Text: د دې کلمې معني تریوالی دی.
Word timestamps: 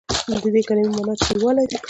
د 0.45 0.45
دې 0.55 0.61
کلمې 0.67 0.87
معني 0.95 1.15
تریوالی 1.25 1.65
دی. 1.69 1.77